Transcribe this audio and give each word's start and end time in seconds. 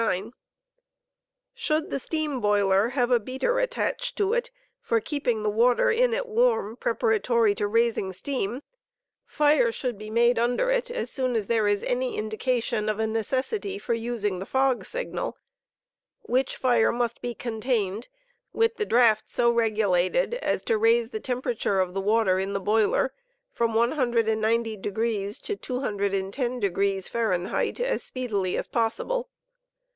130* 0.01 0.31
Should 1.53 1.91
the 1.91 1.99
steam 1.99 2.39
boiler 2.39 2.89
have 2.89 3.11
a 3.11 3.19
beater 3.19 3.59
attached 3.59 4.15
to 4.17 4.33
it 4.33 4.49
for 4.81 4.99
keeping 4.99 5.43
the 5.43 5.49
water 5.51 5.91
in 5.91 6.11
it 6.11 6.25
warm 6.27 6.75
preparatory 6.75 7.53
to 7.53 7.67
raising 7.67 8.11
steam, 8.11 8.63
fire 9.27 9.71
should 9.71 9.99
be 9.99 10.09
made 10.09 10.39
"under 10.39 10.71
it 10.71 10.89
as 10.89 11.11
soon 11.11 11.35
as 11.35 11.45
there 11.45 11.67
is 11.67 11.81
17 11.81 12.01
auy 12.01 12.15
indication 12.17 12.89
of 12.89 12.97
a 12.99 13.05
necessity 13.05 13.77
for 13.77 13.93
using 13.93 14.39
the 14.39 14.47
fog 14.47 14.85
signal, 14.85 15.37
which 16.21 16.55
fire 16.55 16.91
must 16.91 17.21
be 17.21 17.35
continued, 17.35 18.07
4 18.53 18.57
with 18.59 18.77
the 18.77 18.85
draught 18.87 19.29
so 19.29 19.51
regulated 19.51 20.33
as 20.33 20.65
to 20.65 20.79
raise 20.79 21.11
the 21.11 21.19
temperature 21.19 21.79
of 21.79 21.93
the 21.93 22.01
water 22.01 22.39
in 22.39 22.53
the 22.53 22.59
boiler 22.59 23.13
from 23.51 23.73
190° 23.73 25.41
to 25.43 25.55
210° 25.55 27.07
Fahrenheit 27.07 27.79
as 27.79 28.01
speedily 28.01 28.57
as 28.57 28.65
possible. 28.65 29.29